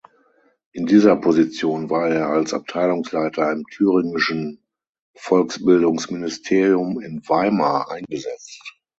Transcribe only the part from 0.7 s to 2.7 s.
In dieser Position war er als